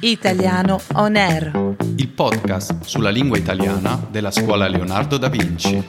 [0.00, 1.76] Italiano On Air.
[1.96, 5.82] il podcast sulla lingua italiana della scuola Leonardo da Vinci.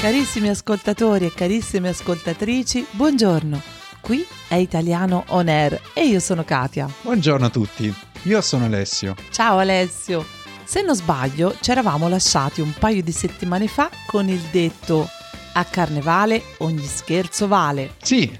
[0.00, 3.60] Carissimi ascoltatori e carissime ascoltatrici, buongiorno.
[4.00, 6.88] Qui è Italiano On Air e io sono Katia.
[7.02, 7.92] Buongiorno a tutti,
[8.22, 9.14] io sono Alessio.
[9.30, 10.24] Ciao Alessio.
[10.64, 15.08] Se non sbaglio, ci eravamo lasciati un paio di settimane fa con il detto
[15.54, 17.94] a carnevale ogni scherzo vale.
[18.02, 18.30] Sì,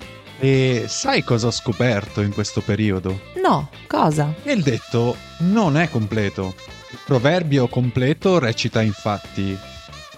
[0.40, 3.20] e sai cosa ho scoperto in questo periodo?
[3.42, 4.34] No, cosa?
[4.44, 6.54] E il detto non è completo.
[6.90, 9.56] Il proverbio completo recita infatti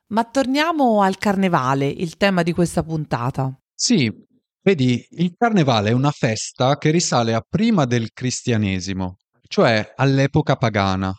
[0.08, 3.56] Ma torniamo al carnevale, il tema di questa puntata.
[3.72, 4.12] Sì,
[4.60, 11.14] vedi, il carnevale è una festa che risale a prima del cristianesimo, cioè all'epoca pagana.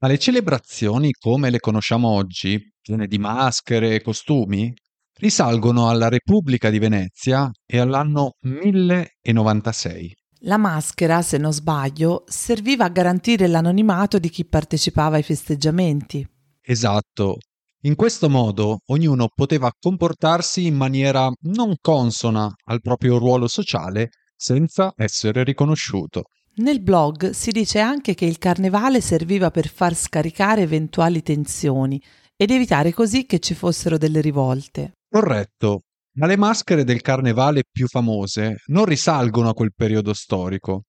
[0.00, 4.74] Ma le celebrazioni come le conosciamo oggi, piene di maschere e costumi,
[5.18, 10.14] risalgono alla Repubblica di Venezia e all'anno 1096.
[10.42, 16.26] La maschera, se non sbaglio, serviva a garantire l'anonimato di chi partecipava ai festeggiamenti.
[16.62, 17.38] Esatto.
[17.82, 24.92] In questo modo ognuno poteva comportarsi in maniera non consona al proprio ruolo sociale senza
[24.96, 26.24] essere riconosciuto.
[26.56, 32.02] Nel blog si dice anche che il carnevale serviva per far scaricare eventuali tensioni
[32.36, 34.97] ed evitare così che ci fossero delle rivolte.
[35.10, 35.84] Corretto,
[36.18, 40.82] ma le maschere del carnevale più famose non risalgono a quel periodo storico,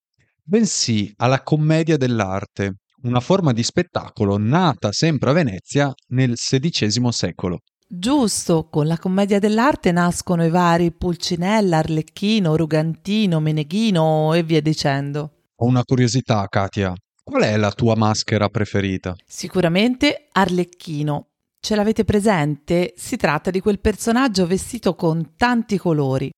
[0.44, 7.60] bensì alla commedia dell'arte, una forma di spettacolo nata sempre a Venezia nel XVI secolo.
[7.88, 15.32] Giusto, con la commedia dell'arte nascono i vari Pulcinella, Arlecchino, Rugantino, Meneghino e via dicendo.
[15.56, 16.94] Ho una curiosità, Katia.
[17.24, 19.16] Qual è la tua maschera preferita?
[19.26, 21.28] Sicuramente Arlecchino.
[21.62, 22.94] Ce l'avete presente?
[22.96, 26.30] Si tratta di quel personaggio vestito con tanti colori.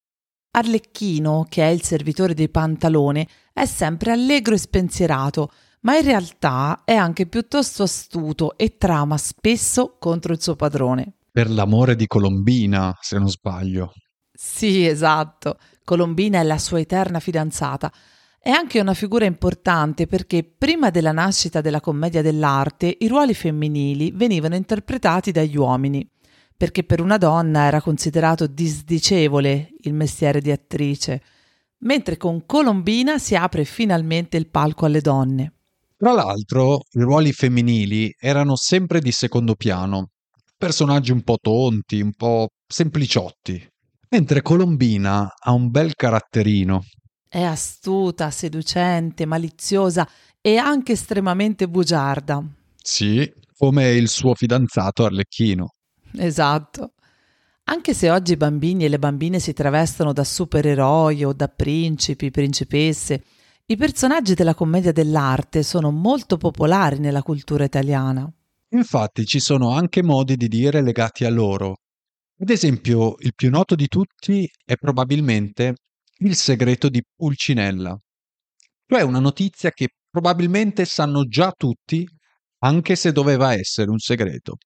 [0.54, 6.82] Arlecchino, che è il servitore dei pantalone, è sempre allegro e spensierato, ma in realtà
[6.84, 11.14] è anche piuttosto astuto e trama spesso contro il suo padrone.
[11.32, 13.94] Per l'amore di Colombina, se non sbaglio.
[14.34, 15.58] Sì, esatto.
[15.86, 17.92] Colombina è la sua eterna fidanzata.
[18.44, 24.10] È anche una figura importante perché prima della nascita della commedia dell'arte i ruoli femminili
[24.10, 26.10] venivano interpretati dagli uomini,
[26.58, 31.22] perché per una donna era considerato disdicevole il mestiere di attrice,
[31.82, 35.54] mentre con Colombina si apre finalmente il palco alle donne.
[35.96, 40.14] Tra l'altro, i ruoli femminili erano sempre di secondo piano,
[40.58, 43.64] personaggi un po' tonti, un po' sempliciotti,
[44.10, 46.84] mentre Colombina ha un bel caratterino.
[47.34, 50.06] È astuta, seducente, maliziosa
[50.42, 52.44] e anche estremamente bugiarda.
[52.76, 55.76] Sì, come il suo fidanzato Arlecchino.
[56.18, 56.92] Esatto.
[57.70, 62.32] Anche se oggi i bambini e le bambine si travestono da supereroi o da principi,
[62.32, 63.24] principesse,
[63.68, 68.30] i personaggi della commedia dell'arte sono molto popolari nella cultura italiana.
[68.72, 71.78] Infatti ci sono anche modi di dire legati a loro.
[72.42, 75.76] Ad esempio, il più noto di tutti è probabilmente
[76.24, 77.98] il segreto di Pulcinella,
[78.86, 82.08] cioè una notizia che probabilmente sanno già tutti,
[82.60, 84.58] anche se doveva essere un segreto.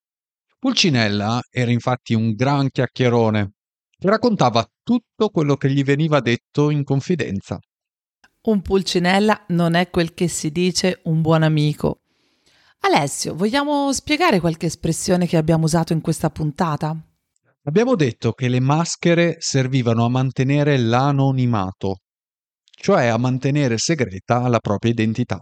[0.60, 3.52] Pulcinella era infatti un gran chiacchierone
[3.98, 7.58] che raccontava tutto quello che gli veniva detto in confidenza.
[8.48, 12.02] Un pulcinella non è quel che si dice un buon amico.
[12.80, 17.15] Alessio, vogliamo spiegare qualche espressione che abbiamo usato in questa puntata?
[17.68, 22.02] Abbiamo detto che le maschere servivano a mantenere l'anonimato,
[22.70, 25.40] cioè a mantenere segreta la propria identità.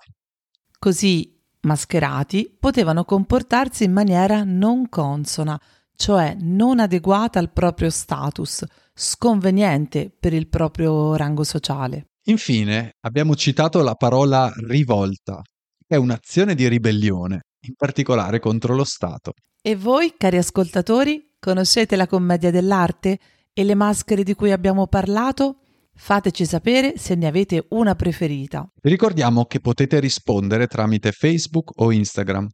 [0.80, 5.60] Così, mascherati, potevano comportarsi in maniera non consona,
[5.94, 12.12] cioè non adeguata al proprio status, sconveniente per il proprio rango sociale.
[12.28, 15.42] Infine, abbiamo citato la parola rivolta,
[15.86, 19.34] che è un'azione di ribellione, in particolare contro lo Stato.
[19.62, 23.20] E voi, cari ascoltatori, conoscete la commedia dell'arte
[23.52, 25.58] e le maschere di cui abbiamo parlato?
[25.94, 28.66] Fateci sapere se ne avete una preferita.
[28.82, 32.48] Vi ricordiamo che potete rispondere tramite Facebook o Instagram,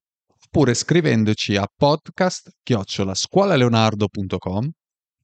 [0.43, 4.71] oppure scrivendoci a podcast-scuolaleonardo.com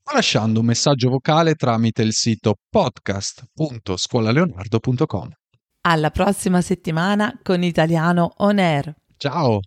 [0.07, 5.29] o lasciando un messaggio vocale tramite il sito podcast.scuolaleonardo.com.
[5.81, 8.93] Alla prossima settimana con Italiano On Air.
[9.17, 9.61] Ciao!